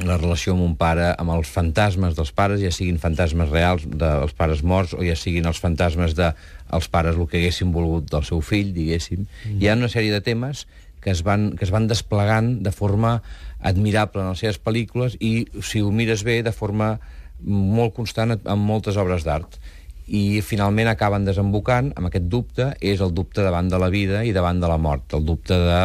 la 0.01 0.17
relació 0.17 0.55
amb 0.55 0.65
un 0.65 0.77
pare, 0.81 1.11
amb 1.21 1.35
els 1.35 1.51
fantasmes 1.53 2.17
dels 2.17 2.33
pares, 2.33 2.62
ja 2.62 2.71
siguin 2.73 3.01
fantasmes 3.01 3.51
reals 3.53 3.85
dels 3.85 4.33
pares 4.37 4.62
morts 4.65 4.95
o 4.97 5.03
ja 5.05 5.17
siguin 5.19 5.49
els 5.51 5.61
fantasmes 5.61 6.17
de 6.17 6.31
els 6.73 6.89
pares 6.89 7.19
el 7.19 7.29
que 7.29 7.41
haguessin 7.41 7.73
volgut 7.75 8.09
del 8.13 8.25
seu 8.25 8.41
fill, 8.41 8.73
diguéssim. 8.77 9.27
Mm. 9.27 9.59
Hi 9.61 9.69
ha 9.69 9.77
una 9.77 9.91
sèrie 9.93 10.15
de 10.15 10.23
temes 10.25 10.67
que 11.01 11.13
es, 11.13 11.23
van, 11.25 11.51
que 11.56 11.65
es 11.65 11.73
van 11.73 11.89
desplegant 11.89 12.59
de 12.65 12.73
forma 12.73 13.21
admirable 13.61 14.23
en 14.23 14.33
les 14.33 14.41
seves 14.41 14.61
pel·lícules 14.61 15.17
i, 15.21 15.47
si 15.65 15.81
ho 15.81 15.93
mires 15.93 16.25
bé, 16.25 16.41
de 16.45 16.53
forma 16.53 16.95
molt 17.41 17.95
constant 17.97 18.37
en 18.37 18.61
moltes 18.61 18.99
obres 19.01 19.25
d'art 19.25 19.56
i 20.11 20.41
finalment 20.43 20.91
acaben 20.91 21.25
desembocant 21.27 21.93
amb 21.95 22.09
aquest 22.09 22.27
dubte, 22.27 22.73
és 22.83 23.01
el 23.01 23.15
dubte 23.15 23.45
davant 23.47 23.69
de 23.71 23.79
la 23.79 23.91
vida 23.95 24.25
i 24.27 24.35
davant 24.35 24.59
de 24.59 24.71
la 24.71 24.79
mort, 24.79 25.15
el 25.15 25.23
dubte 25.27 25.55
de, 25.55 25.83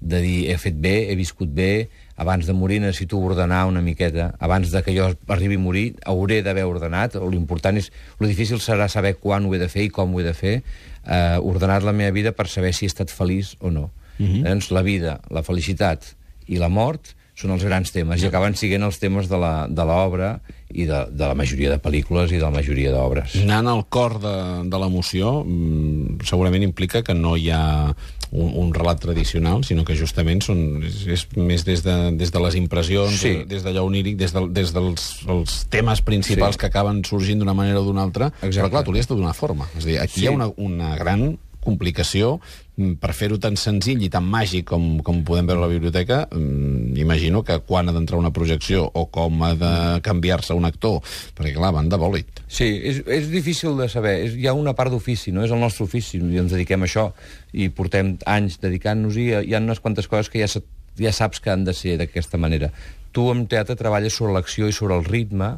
de 0.00 0.20
dir 0.22 0.36
he 0.52 0.58
fet 0.62 0.76
bé, 0.78 0.94
he 1.10 1.16
viscut 1.18 1.50
bé, 1.50 1.88
abans 2.16 2.46
de 2.46 2.54
morir 2.54 2.78
necessito 2.80 3.18
ordenar 3.18 3.64
una 3.66 3.82
miqueta, 3.82 4.30
abans 4.38 4.70
de 4.70 4.82
que 4.86 4.94
jo 4.96 5.10
arribi 5.34 5.58
a 5.58 5.62
morir 5.64 5.86
hauré 6.06 6.40
d'haver 6.46 6.64
ordenat, 6.64 7.18
l'important 7.18 7.76
és, 7.80 7.90
lo 8.20 8.30
difícil 8.30 8.62
serà 8.62 8.86
saber 8.88 9.16
quan 9.18 9.44
ho 9.44 9.54
he 9.54 9.60
de 9.60 9.68
fer 9.72 9.88
i 9.88 9.92
com 9.92 10.14
ho 10.14 10.22
he 10.22 10.28
de 10.28 10.34
fer, 10.36 10.56
eh, 11.02 11.36
ordenar 11.42 11.82
la 11.82 11.92
meva 11.96 12.14
vida 12.14 12.32
per 12.32 12.46
saber 12.48 12.72
si 12.72 12.86
he 12.86 12.92
estat 12.92 13.10
feliç 13.10 13.56
o 13.60 13.70
no. 13.70 13.90
Uh 14.18 14.26
-huh. 14.26 14.42
Doncs 14.44 14.70
la 14.70 14.82
vida, 14.82 15.20
la 15.28 15.42
felicitat 15.42 16.14
i 16.46 16.56
la 16.56 16.68
mort 16.68 17.16
són 17.34 17.50
els 17.50 17.64
grans 17.64 17.90
temes, 17.92 18.22
i 18.22 18.26
acaben 18.26 18.54
siguent 18.54 18.82
els 18.82 18.98
temes 18.98 19.28
de 19.28 19.84
l'obra 19.84 20.40
i 20.74 20.84
de, 20.84 21.04
de 21.12 21.26
la 21.28 21.34
majoria 21.38 21.70
de 21.70 21.78
pel·lícules 21.78 22.32
i 22.32 22.38
de 22.40 22.42
la 22.44 22.50
majoria 22.50 22.90
d'obres. 22.92 23.36
Anant 23.44 23.68
al 23.70 23.84
cor 23.88 24.18
de, 24.20 24.32
de 24.68 24.78
l'emoció, 24.82 25.44
mm, 25.46 26.24
segurament 26.26 26.62
implica 26.66 27.02
que 27.06 27.14
no 27.14 27.36
hi 27.38 27.50
ha 27.54 27.94
un, 28.32 28.50
un 28.58 28.72
relat 28.74 28.98
tradicional, 29.00 29.62
sinó 29.64 29.84
que 29.86 29.94
justament 29.96 30.42
són, 30.42 30.82
és, 30.84 31.04
és 31.14 31.22
més 31.38 31.62
des 31.64 31.84
de, 31.86 31.94
des 32.18 32.32
de 32.34 32.42
les 32.42 32.56
impressions, 32.58 33.14
Sí. 33.22 33.44
des 33.46 33.62
d'allò 33.62 33.86
oníric, 33.86 34.16
des, 34.18 34.34
de, 34.34 34.42
des 34.50 34.72
dels 34.74 35.06
els 35.30 35.60
temes 35.70 36.02
principals 36.02 36.56
Sí. 36.58 36.64
que 36.64 36.66
acaben 36.66 37.04
sorgint 37.06 37.38
d'una 37.38 37.54
manera 37.54 37.80
o 37.80 37.84
d'una 37.86 38.02
altra. 38.02 38.32
Exacte. 38.42 38.66
Però 38.66 38.70
clar, 38.74 38.84
tu 38.84 38.92
li 38.92 38.98
has 39.00 39.08
de 39.08 39.14
donar 39.14 39.34
forma. 39.38 39.68
És 39.78 39.84
a 39.84 39.88
dir, 39.88 39.98
aquí 40.02 40.20
Sí. 40.20 40.24
hi 40.26 40.26
ha 40.26 40.34
una, 40.34 40.50
una 40.56 40.96
gran 40.96 41.38
complicació 41.66 42.36
mm, 42.76 42.96
per 43.02 43.12
fer-ho 43.16 43.38
tan 43.42 43.58
senzill 43.60 44.04
i 44.06 44.10
tan 44.12 44.26
màgic 44.30 44.68
com, 44.70 44.84
com 45.04 45.22
podem 45.26 45.48
veure 45.50 45.62
a 45.62 45.66
la 45.66 45.72
biblioteca, 45.72 46.22
mm, 46.30 46.94
imagino 47.02 47.42
que 47.46 47.58
quan 47.66 47.90
ha 47.90 47.94
d'entrar 47.96 48.20
una 48.20 48.32
projecció 48.36 48.86
o 48.86 49.06
com 49.12 49.42
ha 49.42 49.52
de 49.58 49.72
canviar-se 50.06 50.56
un 50.56 50.68
actor, 50.68 51.00
perquè 51.36 51.56
clar, 51.56 51.74
van 51.76 51.90
de 51.92 52.00
bòlit. 52.00 52.42
Sí, 52.46 52.68
és, 52.92 53.02
és 53.06 53.30
difícil 53.32 53.76
de 53.80 53.90
saber. 53.92 54.16
És, 54.28 54.38
hi 54.38 54.48
ha 54.48 54.56
una 54.56 54.76
part 54.78 54.94
d'ofici, 54.94 55.34
no? 55.34 55.44
És 55.44 55.54
el 55.54 55.62
nostre 55.62 55.86
ofici, 55.88 56.20
i 56.22 56.42
ens 56.42 56.54
dediquem 56.54 56.86
a 56.86 56.90
això, 56.90 57.10
i 57.52 57.68
portem 57.74 58.16
anys 58.30 58.60
dedicant-nos-hi, 58.62 59.30
hi 59.42 59.54
ha 59.56 59.62
unes 59.62 59.82
quantes 59.82 60.08
coses 60.10 60.30
que 60.32 60.44
ja, 60.44 60.62
ja 61.00 61.14
saps 61.14 61.42
que 61.42 61.52
han 61.52 61.66
de 61.66 61.74
ser 61.76 61.98
d'aquesta 62.00 62.40
manera. 62.40 62.70
Tu 63.16 63.24
en 63.32 63.46
teatre 63.50 63.78
treballes 63.78 64.16
sobre 64.16 64.36
l'acció 64.36 64.68
i 64.68 64.76
sobre 64.76 64.98
el 64.98 65.06
ritme, 65.08 65.56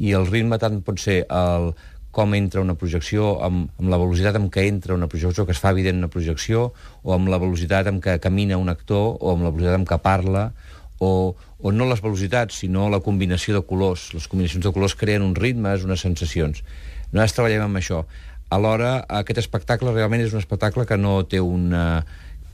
i 0.00 0.14
el 0.16 0.26
ritme 0.28 0.56
tant 0.60 0.80
pot 0.84 1.00
ser 1.00 1.22
el 1.28 1.74
com 2.10 2.34
entra 2.34 2.62
una 2.62 2.74
projecció, 2.74 3.36
amb, 3.44 3.70
amb 3.78 3.92
la 3.92 3.98
velocitat 4.00 4.36
amb 4.38 4.50
què 4.52 4.66
entra 4.66 4.96
una 4.96 5.08
projecció, 5.10 5.46
que 5.46 5.54
es 5.54 5.62
fa 5.62 5.70
evident 5.74 6.00
una 6.00 6.10
projecció, 6.10 6.70
o 7.02 7.14
amb 7.14 7.30
la 7.30 7.38
velocitat 7.38 7.90
amb 7.90 8.02
què 8.02 8.18
camina 8.22 8.58
un 8.58 8.72
actor, 8.72 9.16
o 9.20 9.34
amb 9.34 9.46
la 9.46 9.52
velocitat 9.54 9.78
amb 9.78 9.88
què 9.88 10.00
parla, 10.02 10.48
o, 10.98 11.10
o 11.62 11.72
no 11.72 11.86
les 11.88 12.02
velocitats, 12.02 12.58
sinó 12.64 12.88
la 12.92 13.00
combinació 13.04 13.54
de 13.56 13.62
colors. 13.66 14.10
Les 14.16 14.26
combinacions 14.28 14.66
de 14.66 14.72
colors 14.74 14.96
creen 14.98 15.24
uns 15.24 15.38
ritmes, 15.38 15.86
unes 15.86 16.02
sensacions. 16.02 16.64
Nosaltres 17.10 17.36
treballem 17.38 17.68
amb 17.68 17.80
això. 17.80 18.02
Alhora, 18.50 18.96
aquest 19.20 19.38
espectacle 19.44 19.94
realment 19.94 20.24
és 20.24 20.34
un 20.34 20.42
espectacle 20.42 20.86
que 20.86 20.98
no 20.98 21.20
té 21.30 21.40
una... 21.40 22.02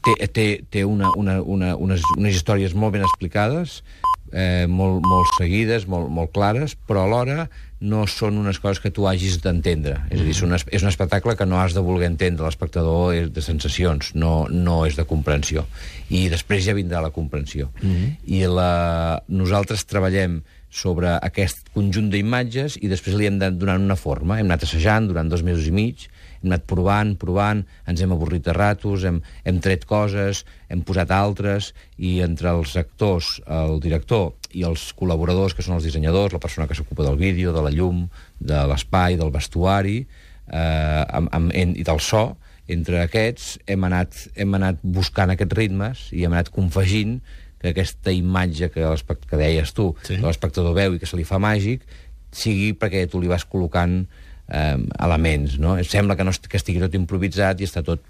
té, 0.04 0.28
té, 0.28 0.46
té 0.70 0.84
una, 0.86 1.08
una, 1.18 1.40
una, 1.42 1.72
unes, 1.82 2.04
unes 2.14 2.36
històries 2.36 2.76
molt 2.78 2.94
ben 2.94 3.02
explicades, 3.02 3.80
eh, 4.33 4.66
molt, 4.68 5.02
molt 5.06 5.28
seguides, 5.38 5.87
molt, 5.88 6.09
molt 6.11 6.33
clares, 6.35 6.76
però 6.88 7.04
alhora 7.06 7.49
no 7.80 8.06
són 8.09 8.38
unes 8.40 8.56
coses 8.59 8.80
que 8.80 8.90
tu 8.90 9.04
hagis 9.06 9.37
d'entendre. 9.45 9.99
És 10.11 10.21
a 10.21 10.25
dir, 10.25 10.30
és 10.33 10.40
un, 10.42 10.54
es- 10.56 10.64
és 10.73 10.83
un 10.83 10.88
espectacle 10.88 11.37
que 11.37 11.45
no 11.47 11.59
has 11.61 11.75
de 11.76 11.80
voler 11.85 12.06
entendre. 12.09 12.47
L'espectador 12.47 13.12
és 13.14 13.28
de 13.33 13.42
sensacions, 13.45 14.14
no, 14.14 14.47
no 14.49 14.87
és 14.87 14.97
de 14.97 15.04
comprensió. 15.04 15.66
I 16.09 16.28
després 16.33 16.64
ja 16.64 16.75
vindrà 16.75 17.02
la 17.04 17.11
comprensió. 17.12 17.68
I 18.26 18.47
la... 18.49 19.23
nosaltres 19.28 19.85
treballem 19.85 20.40
sobre 20.71 21.12
aquest 21.23 21.68
conjunt 21.73 22.09
d'imatges 22.12 22.76
i 22.83 22.88
després 22.88 23.14
li 23.16 23.26
hem 23.28 23.38
de 23.38 23.50
donar 23.52 23.76
una 23.80 23.97
forma. 23.97 24.40
Hem 24.40 24.49
anat 24.50 24.64
assajant 24.64 25.06
durant 25.09 25.28
dos 25.28 25.45
mesos 25.47 25.68
i 25.68 25.73
mig, 25.73 26.09
hem 26.46 26.54
anat 26.54 26.66
provant, 26.70 27.14
provant, 27.18 27.64
ens 27.90 28.00
hem 28.02 28.14
avorrit 28.14 28.46
a 28.46 28.54
ratos, 28.54 29.04
hem, 29.04 29.18
hem 29.44 29.58
tret 29.62 29.84
coses, 29.88 30.44
hem 30.70 30.84
posat 30.86 31.10
altres, 31.10 31.72
i 31.98 32.20
entre 32.24 32.52
els 32.54 32.76
actors, 32.78 33.36
el 33.50 33.80
director 33.82 34.30
i 34.54 34.62
els 34.66 34.92
col·laboradors, 34.96 35.56
que 35.56 35.66
són 35.66 35.76
els 35.76 35.86
dissenyadors, 35.88 36.36
la 36.36 36.42
persona 36.42 36.68
que 36.70 36.78
s'ocupa 36.78 37.04
del 37.06 37.18
vídeo, 37.18 37.52
de 37.52 37.64
la 37.66 37.74
llum, 37.74 38.06
de 38.38 38.62
l'espai, 38.70 39.18
del 39.18 39.34
vestuari 39.34 39.98
eh, 40.04 41.02
amb, 41.18 41.32
amb, 41.34 41.50
en, 41.54 41.74
i 41.76 41.84
del 41.86 42.00
so, 42.00 42.28
entre 42.70 43.02
aquests 43.04 43.56
hem 43.70 43.84
anat, 43.86 44.26
hem 44.34 44.54
anat 44.58 44.80
buscant 44.82 45.30
aquests 45.34 45.54
ritmes 45.54 46.06
i 46.10 46.24
hem 46.26 46.34
anat 46.34 46.50
confegint 46.54 47.20
que 47.62 47.70
aquesta 47.70 48.12
imatge 48.12 48.68
que, 48.74 48.86
que 49.30 49.38
deies 49.38 49.72
tu, 49.74 49.92
sí. 50.02 50.16
que 50.16 50.26
l'espectador 50.26 50.74
veu 50.76 50.96
i 50.96 51.02
que 51.02 51.08
se 51.08 51.18
li 51.18 51.26
fa 51.26 51.38
màgic, 51.42 51.86
sigui 52.36 52.72
perquè 52.76 53.06
tu 53.10 53.22
li 53.22 53.30
vas 53.30 53.46
col·locant 53.48 54.04
eh, 54.48 54.76
elements, 54.98 55.58
no? 55.58 55.76
Sembla 55.84 56.16
que, 56.16 56.24
no 56.24 56.34
est 56.34 56.46
que 56.48 56.60
estigui 56.60 56.82
tot 56.82 56.94
improvisat 56.94 57.60
i 57.60 57.66
està 57.68 57.82
tot 57.86 58.02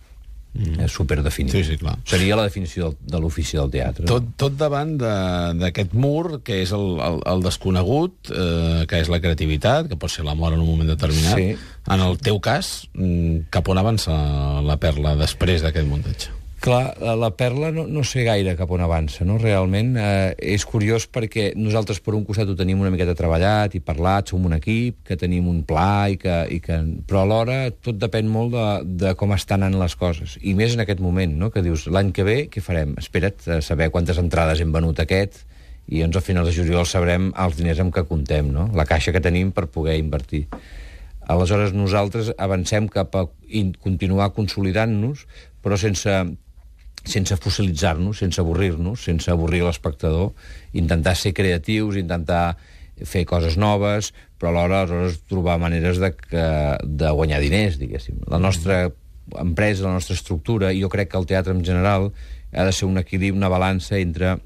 mm. 0.55 0.81
eh, 0.85 0.89
superdefinit. 0.89 1.53
Sí, 1.53 1.65
sí, 1.65 1.77
clar. 1.81 1.97
Seria 2.09 2.37
la 2.39 2.47
definició 2.49 2.91
del, 2.91 2.97
de 3.15 3.21
l'ofici 3.23 3.59
del 3.59 3.71
teatre. 3.73 4.07
Tot, 4.09 4.31
tot 4.41 4.57
davant 4.61 4.97
de- 5.01 5.55
d'aquest 5.61 5.95
mur, 5.97 6.41
que 6.47 6.63
és 6.63 6.73
el, 6.77 6.87
el, 7.01 7.21
el 7.33 7.45
desconegut, 7.47 8.31
eh, 8.33 8.85
que 8.89 9.03
és 9.03 9.13
la 9.13 9.21
creativitat, 9.21 9.91
que 9.91 9.99
pot 10.01 10.13
ser 10.13 10.25
l'amor 10.29 10.57
en 10.57 10.63
un 10.65 10.71
moment 10.71 10.89
determinat. 10.89 11.37
Sí. 11.37 11.57
En 11.93 12.03
el 12.03 12.19
teu 12.19 12.41
cas, 12.43 12.89
mm, 12.95 13.49
cap 13.55 13.69
on 13.69 13.79
avança 13.79 14.17
la 14.67 14.79
perla 14.83 15.15
després 15.19 15.63
d'aquest 15.63 15.87
muntatge? 15.89 16.35
Clar, 16.67 16.97
eh, 16.99 17.13
la 17.15 17.29
perla 17.31 17.69
no, 17.71 17.85
no 17.87 18.03
sé 18.03 18.25
gaire 18.27 18.57
cap 18.59 18.73
on 18.75 18.81
avança, 18.83 19.23
no? 19.23 19.37
Realment 19.39 19.93
eh, 20.03 20.33
és 20.57 20.65
curiós 20.67 21.05
perquè 21.07 21.53
nosaltres 21.55 22.01
per 22.03 22.17
un 22.19 22.25
costat 22.27 22.49
ho 22.51 22.57
tenim 22.59 22.81
una 22.83 22.91
miqueta 22.91 23.15
treballat 23.15 23.77
i 23.79 23.81
parlat, 23.87 24.33
som 24.33 24.49
un 24.49 24.57
equip, 24.57 24.97
que 25.07 25.15
tenim 25.21 25.47
un 25.47 25.61
pla 25.69 26.09
i 26.11 26.17
que... 26.19 26.41
I 26.51 26.59
que 26.65 26.81
però 27.07 27.21
alhora 27.23 27.59
tot 27.71 28.01
depèn 28.03 28.27
molt 28.27 28.51
de, 28.57 28.65
de 29.05 29.13
com 29.21 29.31
estan 29.37 29.63
anant 29.63 29.79
les 29.79 29.95
coses. 29.95 30.35
I 30.43 30.57
més 30.59 30.75
en 30.75 30.83
aquest 30.83 30.99
moment, 31.05 31.37
no? 31.39 31.53
Que 31.55 31.63
dius, 31.63 31.85
l'any 31.87 32.11
que 32.17 32.25
ve 32.27 32.35
què 32.51 32.63
farem? 32.65 32.97
Espera't 32.99 33.47
a 33.47 33.61
saber 33.63 33.93
quantes 33.95 34.19
entrades 34.19 34.59
hem 34.59 34.73
venut 34.75 34.99
aquest 35.05 35.45
i 35.87 36.01
doncs 36.03 36.19
a 36.19 36.23
finals 36.25 36.51
de 36.51 36.57
juliol 36.57 36.89
sabrem 36.91 37.29
els 37.45 37.61
diners 37.61 37.85
amb 37.85 37.95
què 37.95 38.03
comptem, 38.09 38.49
no? 38.51 38.67
La 38.75 38.89
caixa 38.91 39.15
que 39.15 39.23
tenim 39.23 39.53
per 39.55 39.69
poder 39.71 39.95
invertir. 40.01 40.49
Aleshores, 41.31 41.71
nosaltres 41.79 42.33
avancem 42.43 42.91
cap 42.91 43.15
a 43.15 43.25
in, 43.47 43.71
continuar 43.83 44.33
consolidant-nos, 44.35 45.23
però 45.63 45.79
sense, 45.79 46.17
sense 47.07 47.37
fossilitzar-nos, 47.39 48.19
sense 48.19 48.41
avorrir-nos, 48.43 49.05
sense 49.07 49.31
avorrir 49.31 49.63
l'espectador, 49.65 50.33
intentar 50.75 51.15
ser 51.17 51.33
creatius, 51.37 51.97
intentar 52.01 52.57
fer 53.05 53.25
coses 53.29 53.57
noves, 53.61 54.13
però 54.41 54.51
alhora 54.53 54.83
aleshores 54.83 55.21
trobar 55.29 55.59
maneres 55.61 56.01
de, 56.03 56.13
que, 56.17 56.47
de 56.83 57.11
guanyar 57.13 57.41
diners, 57.45 57.79
diguéssim. 57.81 58.19
La 58.31 58.41
nostra 58.43 58.87
empresa, 59.39 59.87
la 59.87 59.97
nostra 59.97 60.17
estructura, 60.17 60.73
i 60.73 60.83
jo 60.83 60.91
crec 60.93 61.13
que 61.13 61.21
el 61.21 61.29
teatre 61.29 61.55
en 61.55 61.65
general 61.65 62.11
ha 62.53 62.65
de 62.65 62.73
ser 62.73 62.89
un 62.89 62.99
equilibri, 62.99 63.37
una 63.37 63.53
balança 63.53 63.99
entre 64.01 64.37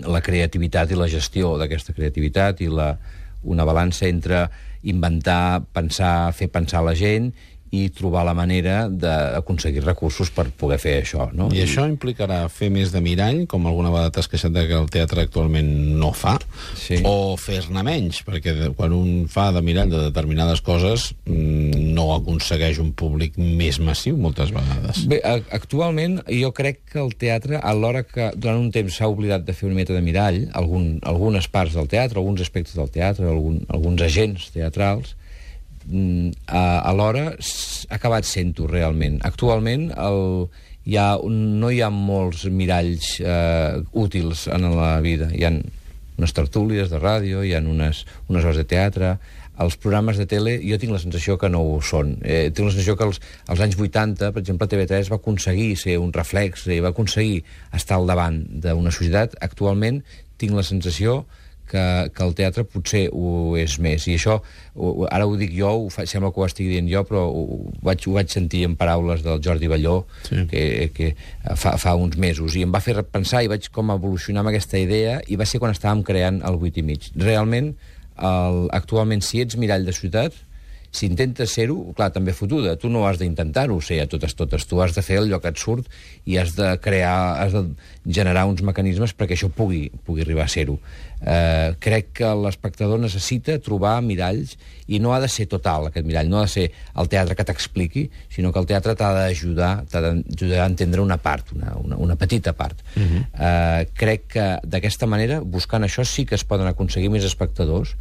la 0.00 0.22
creativitat 0.24 0.92
i 0.92 0.98
la 0.98 1.08
gestió 1.10 1.56
d'aquesta 1.60 1.94
creativitat 1.96 2.62
i 2.64 2.70
la, 2.72 2.94
una 3.42 3.66
balança 3.68 4.08
entre 4.08 4.46
inventar, 4.82 5.62
pensar, 5.74 6.32
fer 6.36 6.48
pensar 6.52 6.82
la 6.86 6.94
gent 6.96 7.30
i 7.70 7.84
trobar 7.94 8.24
la 8.26 8.34
manera 8.34 8.88
d'aconseguir 8.88 9.84
recursos 9.84 10.30
per 10.34 10.48
poder 10.50 10.78
fer 10.82 10.96
això. 11.04 11.28
No? 11.32 11.48
I 11.54 11.60
això 11.62 11.84
implicarà 11.86 12.40
fer 12.50 12.70
més 12.74 12.90
de 12.90 13.00
mirall, 13.04 13.44
com 13.50 13.66
alguna 13.70 13.92
vegada 13.92 14.10
t'has 14.16 14.26
queixat 14.30 14.56
que 14.56 14.74
el 14.74 14.88
teatre 14.90 15.22
actualment 15.22 15.68
no 16.00 16.10
fa, 16.12 16.36
Sí. 16.74 16.98
o 17.06 17.36
fer-ne 17.38 17.82
menys, 17.86 18.24
perquè 18.26 18.72
quan 18.74 18.92
un 18.92 19.28
fa 19.30 19.50
de 19.54 19.62
mirall 19.62 19.90
de 19.90 20.00
determinades 20.08 20.60
coses 20.66 21.12
mm, 21.26 21.94
no 21.94 22.08
aconsegueix 22.16 22.78
un 22.82 22.90
públic 22.92 23.38
més 23.38 23.78
massiu 23.78 24.16
moltes 24.18 24.50
vegades. 24.50 25.04
Bé, 25.06 25.20
a- 25.24 25.38
actualment 25.54 26.20
jo 26.26 26.50
crec 26.52 26.80
que 26.90 26.98
el 26.98 27.14
teatre, 27.14 27.60
alhora 27.62 28.02
que 28.02 28.32
durant 28.36 28.58
un 28.58 28.70
temps 28.74 28.96
s'ha 28.98 29.06
oblidat 29.08 29.44
de 29.46 29.52
fer 29.54 29.68
una 29.70 29.76
mica 29.78 29.94
de 29.94 30.02
mirall, 30.02 30.48
algun, 30.58 30.98
algunes 31.02 31.46
parts 31.48 31.74
del 31.78 31.86
teatre, 31.86 32.18
alguns 32.18 32.40
aspectes 32.42 32.74
del 32.74 32.90
teatre, 32.90 33.26
algun, 33.30 33.62
alguns 33.68 34.02
agents 34.02 34.50
teatrals, 34.50 35.14
a- 36.46 36.80
alhora 36.90 37.30
ha 37.36 37.94
acabat 37.96 38.24
sent-ho 38.28 38.66
realment. 38.70 39.20
Actualment 39.26 39.90
el, 39.96 40.48
hi 40.86 40.96
ha, 41.00 41.16
no 41.24 41.70
hi 41.70 41.80
ha 41.82 41.90
molts 41.90 42.46
miralls 42.50 43.16
eh, 43.20 43.82
útils 43.92 44.46
en 44.52 44.68
la 44.76 44.94
vida. 45.04 45.30
Hi 45.34 45.44
ha 45.48 45.52
unes 46.20 46.34
tertúlies 46.36 46.90
de 46.92 46.98
ràdio, 47.00 47.44
hi 47.44 47.54
ha 47.56 47.60
unes, 47.64 48.04
unes 48.28 48.44
hores 48.44 48.58
de 48.60 48.66
teatre, 48.68 49.14
els 49.60 49.76
programes 49.76 50.16
de 50.16 50.24
tele 50.24 50.54
jo 50.64 50.78
tinc 50.80 50.92
la 50.94 51.00
sensació 51.02 51.36
que 51.40 51.48
no 51.52 51.60
ho 51.60 51.80
són. 51.84 52.14
Eh, 52.24 52.48
tinc 52.48 52.64
la 52.68 52.72
sensació 52.72 52.94
que 52.96 53.04
als, 53.04 53.20
als 53.48 53.60
anys 53.60 53.76
80, 53.76 54.30
per 54.32 54.40
exemple, 54.40 54.68
TV3 54.68 55.10
va 55.12 55.18
aconseguir 55.20 55.74
ser 55.76 55.98
un 56.00 56.12
reflex 56.16 56.64
i 56.72 56.78
va 56.80 56.94
aconseguir 56.94 57.42
estar 57.76 57.98
al 57.98 58.08
davant 58.08 58.38
d'una 58.64 58.92
societat. 58.92 59.36
Actualment 59.44 60.00
tinc 60.40 60.56
la 60.56 60.64
sensació 60.64 61.26
que, 61.26 61.28
que 62.14 62.24
el 62.26 62.34
teatre 62.38 62.64
potser 62.66 63.04
ho 63.12 63.54
és 63.60 63.76
més. 63.82 64.06
I 64.10 64.16
això, 64.18 64.38
ho, 64.74 64.90
ara 65.10 65.26
ho 65.28 65.36
dic 65.38 65.52
jo, 65.56 65.70
ho 65.84 65.88
fa, 65.94 66.04
sembla 66.10 66.32
que 66.34 66.42
ho 66.42 66.46
estigui 66.48 66.72
dient 66.74 66.90
jo, 66.90 67.04
però 67.08 67.22
ho, 67.30 67.44
ho, 67.56 67.58
vaig, 67.86 68.04
ho 68.10 68.16
vaig 68.18 68.28
sentir 68.34 68.64
en 68.66 68.74
paraules 68.80 69.22
del 69.26 69.40
Jordi 69.44 69.70
Balló 69.70 70.00
Sí. 70.28 70.44
que, 70.50 70.64
que 70.94 71.12
fa, 71.56 71.76
fa 71.78 71.94
uns 71.98 72.16
mesos. 72.20 72.56
I 72.58 72.66
em 72.66 72.74
va 72.74 72.82
fer 72.84 72.98
pensar 73.06 73.44
i 73.44 73.48
vaig 73.52 73.70
com 73.74 73.90
evolucionar 73.94 74.42
amb 74.44 74.52
aquesta 74.52 74.78
idea 74.78 75.20
i 75.28 75.38
va 75.40 75.46
ser 75.48 75.60
quan 75.62 75.72
estàvem 75.74 76.02
creant 76.06 76.42
el 76.46 76.58
8 76.60 76.82
i 76.82 76.86
mig. 76.86 77.10
Realment, 77.16 77.72
el, 78.20 78.62
actualment, 78.76 79.22
si 79.24 79.40
ets 79.44 79.56
mirall 79.60 79.86
de 79.86 79.94
ciutat, 79.96 80.34
si 80.90 81.06
intentes 81.06 81.52
ser-ho, 81.54 81.92
clar, 81.94 82.10
també 82.14 82.34
fotuda. 82.34 82.74
Tu 82.80 82.90
no 82.90 83.04
has 83.06 83.20
d'intentar-ho 83.20 83.78
ser 83.84 84.00
a 84.02 84.08
totes 84.10 84.34
totes. 84.34 84.66
Tu 84.66 84.80
has 84.82 84.94
de 84.96 85.04
fer 85.06 85.20
allò 85.20 85.38
que 85.42 85.52
et 85.52 85.60
surt 85.60 85.86
i 86.26 86.38
has 86.40 86.56
de 86.56 86.72
crear, 86.82 87.14
has 87.44 87.54
de 87.54 87.62
generar 88.06 88.48
uns 88.50 88.64
mecanismes 88.66 89.14
perquè 89.14 89.38
això 89.38 89.50
pugui, 89.54 89.84
pugui 90.06 90.26
arribar 90.26 90.48
a 90.48 90.50
ser-ho. 90.50 90.80
Eh, 91.20 91.76
crec 91.84 92.10
que 92.16 92.32
l'espectador 92.42 92.98
necessita 92.98 93.58
trobar 93.62 93.98
miralls 94.02 94.56
i 94.88 94.98
no 94.98 95.12
ha 95.14 95.20
de 95.22 95.28
ser 95.30 95.46
total, 95.52 95.86
aquest 95.90 96.08
mirall. 96.08 96.32
No 96.32 96.40
ha 96.40 96.48
de 96.48 96.54
ser 96.56 96.66
el 96.98 97.12
teatre 97.12 97.38
que 97.38 97.46
t'expliqui, 97.46 98.08
sinó 98.32 98.50
que 98.50 98.58
el 98.58 98.66
teatre 98.72 98.96
t'ha 98.98 99.12
d'ajudar 99.14 99.70
t'ha 99.92 100.02
d'ajudar 100.08 100.64
a 100.64 100.68
entendre 100.72 101.04
una 101.04 101.20
part, 101.22 101.54
una, 101.54 101.76
una, 101.78 102.00
una 102.02 102.18
petita 102.18 102.56
part. 102.56 102.82
Uh 102.96 103.02
-huh. 103.02 103.22
eh, 103.38 103.88
crec 103.94 104.26
que 104.26 104.58
d'aquesta 104.64 105.06
manera, 105.06 105.40
buscant 105.40 105.84
això, 105.84 106.04
sí 106.04 106.26
que 106.26 106.34
es 106.34 106.44
poden 106.44 106.66
aconseguir 106.66 107.10
més 107.10 107.24
espectadors 107.24 107.94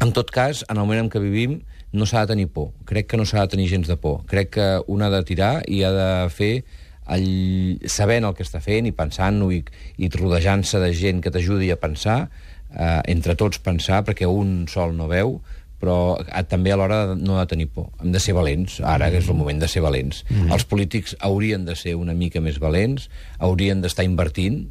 en 0.00 0.12
tot 0.12 0.30
cas, 0.30 0.64
en 0.68 0.76
el 0.76 0.84
moment 0.84 1.06
en 1.06 1.10
què 1.10 1.20
vivim, 1.22 1.60
no 1.92 2.06
s'ha 2.06 2.24
de 2.24 2.34
tenir 2.34 2.48
por. 2.52 2.72
Crec 2.88 3.08
que 3.10 3.20
no 3.20 3.26
s'ha 3.26 3.44
de 3.46 3.54
tenir 3.54 3.68
gens 3.70 3.88
de 3.88 3.96
por. 3.96 4.24
Crec 4.26 4.50
que 4.56 4.66
un 4.86 5.02
ha 5.02 5.10
de 5.10 5.22
tirar 5.24 5.62
i 5.68 5.82
ha 5.86 5.92
de 5.94 6.10
fer 6.34 6.52
el, 7.12 7.78
sabent 7.86 8.26
el 8.26 8.34
que 8.34 8.44
està 8.46 8.60
fent 8.62 8.88
i 8.88 8.94
pensant-ho 8.96 9.50
i, 9.54 9.62
i 9.98 10.10
rodejant-se 10.12 10.80
de 10.82 10.92
gent 10.96 11.22
que 11.22 11.32
t'ajudi 11.34 11.70
a 11.70 11.78
pensar, 11.80 12.26
eh, 12.74 13.00
entre 13.12 13.36
tots 13.38 13.62
pensar, 13.62 14.02
perquè 14.06 14.26
un 14.26 14.66
sol 14.70 14.96
no 14.96 15.08
veu, 15.10 15.38
però 15.80 16.16
eh, 16.24 16.42
també 16.48 16.72
alhora 16.72 17.14
no 17.14 17.38
ha 17.38 17.44
de 17.44 17.54
tenir 17.54 17.68
por. 17.72 17.90
Hem 18.02 18.12
de 18.14 18.22
ser 18.22 18.34
valents, 18.36 18.80
ara 18.80 19.10
que 19.12 19.20
és 19.22 19.28
el 19.30 19.38
moment 19.38 19.60
de 19.62 19.68
ser 19.70 19.84
valents. 19.84 20.24
Mm. 20.30 20.50
Els 20.56 20.66
polítics 20.68 21.16
haurien 21.20 21.66
de 21.68 21.76
ser 21.78 21.96
una 22.00 22.16
mica 22.16 22.42
més 22.42 22.58
valents, 22.62 23.10
haurien 23.38 23.84
d'estar 23.84 24.06
invertint, 24.08 24.66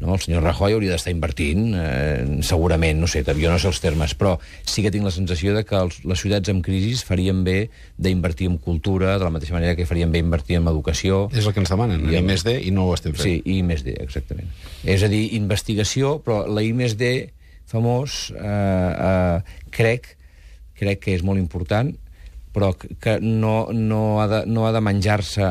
no? 0.00 0.14
El 0.16 0.20
senyor 0.24 0.42
Rajoy 0.42 0.72
hauria 0.74 0.94
d'estar 0.96 1.12
invertint, 1.14 1.74
eh, 1.76 2.38
segurament, 2.46 2.98
no 3.00 3.06
sé, 3.10 3.22
jo 3.22 3.50
no 3.52 3.58
sé 3.60 3.68
els 3.70 3.80
termes, 3.84 4.14
però 4.18 4.38
sí 4.64 4.82
que 4.82 4.90
tinc 4.90 5.04
la 5.06 5.12
sensació 5.14 5.54
de 5.54 5.62
que 5.68 5.76
els, 5.76 6.00
les 6.08 6.20
ciutats 6.20 6.48
en 6.52 6.62
crisi 6.66 6.96
farien 7.06 7.44
bé 7.44 7.68
d'invertir 7.98 8.48
en 8.50 8.58
cultura, 8.58 9.18
de 9.18 9.24
la 9.24 9.30
mateixa 9.30 9.54
manera 9.54 9.76
que 9.76 9.86
farien 9.86 10.10
bé 10.12 10.18
invertir 10.24 10.56
en 10.58 10.66
educació. 10.72 11.28
És 11.36 11.46
el 11.46 11.52
que 11.54 11.60
ens 11.60 11.70
demanen, 11.70 12.06
I 12.08 12.14
I 12.16 12.20
amb- 12.22 12.32
més 12.32 12.44
D, 12.44 12.56
i 12.64 12.70
no 12.74 12.88
ho 12.88 12.94
estem 12.96 13.12
fent. 13.14 13.22
Sí, 13.22 13.42
I 13.44 13.62
més 13.62 13.84
D, 13.84 13.94
exactament. 14.00 14.48
És 14.84 15.02
a 15.04 15.08
dir, 15.12 15.28
investigació, 15.38 16.18
però 16.24 16.46
la 16.48 16.62
I 16.64 16.72
més 16.72 16.96
D 16.98 17.30
famós, 17.70 18.32
eh, 18.34 18.40
eh, 18.42 19.42
crec, 19.70 20.16
crec 20.80 21.00
que 21.04 21.14
és 21.14 21.22
molt 21.22 21.38
important, 21.38 21.92
però 22.54 22.72
que- 22.74 23.18
no, 23.22 23.68
no 23.72 24.20
ha 24.22 24.26
de, 24.28 24.40
no 24.46 24.66
ha 24.66 24.72
de 24.72 24.80
menjar-se 24.82 25.44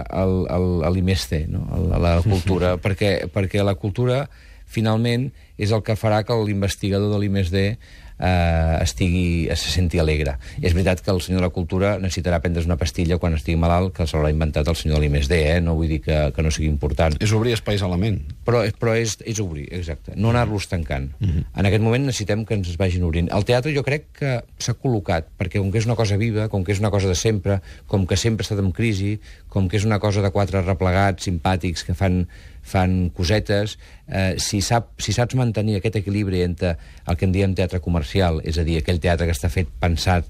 D, 1.31 1.45
no? 1.47 1.65
el, 1.75 1.89
la 2.01 2.17
cultura, 2.25 2.75
perquè, 2.81 3.29
perquè 3.31 3.63
la 3.63 3.75
cultura, 3.79 4.25
finalment, 4.69 5.29
és 5.57 5.71
el 5.71 5.81
que 5.83 5.95
farà 5.99 6.23
que 6.27 6.35
l'investigador 6.45 7.11
de 7.13 7.19
l'I 7.21 7.29
més 7.33 7.49
D 7.51 7.77
eh, 8.19 8.83
estigui, 8.83 9.47
se 9.55 9.71
senti 9.71 9.99
alegre. 9.99 10.35
És 10.61 10.75
veritat 10.75 11.01
que 11.01 11.11
el 11.11 11.21
senyor 11.23 11.41
de 11.41 11.47
la 11.47 11.53
cultura 11.55 11.95
necessitarà 12.01 12.41
prendre's 12.43 12.67
una 12.67 12.77
pastilla 12.79 13.17
quan 13.17 13.37
estigui 13.37 13.57
malalt, 13.59 13.93
que 13.95 14.07
se 14.07 14.17
l'haurà 14.17 14.31
inventat 14.33 14.67
el 14.67 14.77
senyor 14.79 14.99
de 14.99 15.07
l'IMSD, 15.07 15.39
eh? 15.55 15.59
no 15.63 15.75
vull 15.79 15.89
dir 15.91 16.01
que, 16.05 16.19
que 16.35 16.45
no 16.45 16.51
sigui 16.53 16.69
important. 16.69 17.15
És 17.23 17.33
obrir 17.35 17.55
espais 17.55 17.83
a 17.85 17.89
la 17.91 17.99
ment. 17.99 18.19
Però, 18.45 18.63
però 18.79 18.95
és, 18.99 19.17
és 19.25 19.39
obrir, 19.43 19.67
exacte. 19.75 20.15
No 20.19 20.33
anar-los 20.33 20.67
tancant. 20.71 21.09
Mm 21.19 21.29
-hmm. 21.29 21.45
En 21.55 21.65
aquest 21.65 21.83
moment 21.83 22.05
necessitem 22.05 22.45
que 22.45 22.53
ens 22.53 22.69
es 22.69 22.77
vagin 22.77 23.03
obrint. 23.03 23.31
El 23.31 23.45
teatre 23.45 23.73
jo 23.75 23.83
crec 23.83 24.11
que 24.13 24.43
s'ha 24.57 24.75
col·locat, 24.75 25.25
perquè 25.39 25.59
com 25.59 25.71
que 25.71 25.77
és 25.77 25.85
una 25.85 25.95
cosa 25.95 26.17
viva, 26.17 26.49
com 26.49 26.63
que 26.63 26.71
és 26.71 26.79
una 26.79 26.91
cosa 26.91 27.07
de 27.07 27.15
sempre, 27.15 27.61
com 27.87 28.05
que 28.05 28.17
sempre 28.17 28.43
ha 28.43 28.47
estat 28.47 28.59
en 28.59 28.71
crisi, 28.71 29.19
com 29.47 29.67
que 29.67 29.77
és 29.77 29.85
una 29.85 29.99
cosa 29.99 30.21
de 30.21 30.31
quatre 30.31 30.61
replegats 30.61 31.23
simpàtics 31.23 31.83
que 31.85 31.93
fan 31.93 32.27
fan 32.69 33.09
cosetes, 33.15 33.77
eh, 34.07 34.35
si, 34.37 34.61
sap, 34.65 34.93
si 35.01 35.15
saps 35.15 35.37
mantenir 35.39 35.79
aquest 35.79 35.99
equilibri 36.01 36.43
entre 36.45 36.75
el 37.09 37.17
que 37.17 37.27
en 37.27 37.33
diem 37.33 37.55
teatre 37.57 37.81
comercial, 37.81 38.43
és 38.45 38.61
a 38.61 38.67
dir, 38.67 38.79
aquell 38.79 39.01
teatre 39.01 39.29
que 39.29 39.35
està 39.35 39.49
fet 39.53 39.71
pensat 39.81 40.29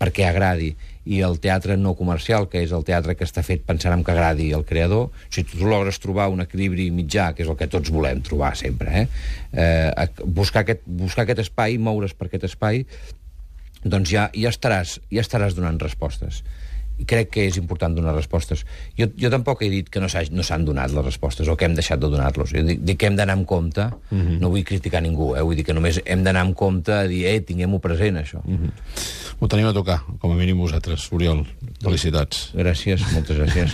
perquè 0.00 0.24
agradi, 0.24 0.70
i 1.10 1.20
el 1.24 1.38
teatre 1.42 1.76
no 1.76 1.94
comercial, 1.96 2.46
que 2.48 2.62
és 2.64 2.72
el 2.76 2.84
teatre 2.88 3.16
que 3.16 3.26
està 3.26 3.42
fet 3.44 3.64
pensant 3.66 3.92
en 3.96 4.04
que 4.04 4.12
agradi 4.14 4.50
el 4.56 4.64
creador, 4.68 5.10
si 5.32 5.44
tu 5.48 5.66
logres 5.68 6.00
trobar 6.00 6.28
un 6.32 6.40
equilibri 6.44 6.88
mitjà, 6.94 7.30
que 7.34 7.44
és 7.44 7.50
el 7.50 7.58
que 7.60 7.68
tots 7.72 7.92
volem 7.92 8.22
trobar 8.24 8.52
sempre, 8.56 9.02
eh? 9.02 9.06
Eh, 9.52 10.08
buscar, 10.24 10.64
aquest, 10.64 10.84
buscar 10.86 11.26
aquest 11.26 11.44
espai, 11.46 11.76
moure's 11.76 12.16
per 12.16 12.30
aquest 12.30 12.48
espai, 12.48 12.84
doncs 13.84 14.12
ja, 14.12 14.28
ja, 14.36 14.52
estaràs, 14.52 14.98
ja 15.12 15.24
estaràs 15.24 15.56
donant 15.56 15.80
respostes 15.80 16.42
i 17.00 17.06
crec 17.08 17.30
que 17.34 17.46
és 17.48 17.56
important 17.60 17.94
donar 17.96 18.14
respostes. 18.14 18.64
Jo, 18.98 19.08
jo 19.16 19.30
tampoc 19.32 19.62
he 19.64 19.70
dit 19.72 19.88
que 19.90 20.00
no 20.00 20.08
s'han 20.08 20.28
no 20.32 20.44
donat 20.70 20.92
les 20.92 21.04
respostes 21.04 21.48
o 21.48 21.56
que 21.56 21.64
hem 21.64 21.74
deixat 21.74 22.00
de 22.00 22.08
donar-los. 22.12 22.52
Jo 22.52 22.62
dic, 22.66 22.80
dic 22.84 22.98
que 23.00 23.06
hem 23.08 23.16
d'anar 23.16 23.36
amb 23.38 23.46
compte, 23.46 23.80
uh 23.80 24.14
Mhm. 24.14 24.20
-huh. 24.28 24.38
no 24.40 24.50
vull 24.50 24.64
criticar 24.64 25.02
ningú, 25.02 25.34
eh? 25.36 25.42
vull 25.42 25.56
dir 25.56 25.64
que 25.64 25.72
només 25.74 26.00
hem 26.04 26.22
d'anar 26.22 26.42
amb 26.42 26.54
compte 26.54 26.92
a 26.92 27.06
dir, 27.06 27.24
eh, 27.26 27.40
tinguem-ho 27.40 27.78
present, 27.78 28.16
això. 28.18 28.40
Uh 28.44 28.50
Mhm. 28.52 28.64
-huh. 28.66 28.70
Ho 29.40 29.48
tenim 29.48 29.66
a 29.66 29.72
tocar, 29.72 30.02
com 30.18 30.32
a 30.32 30.34
mínim 30.34 30.58
vosaltres, 30.58 31.10
Oriol. 31.12 31.46
Felicitats. 31.82 32.52
Gràcies, 32.54 33.00
moltes 33.12 33.36
gràcies. 33.38 33.68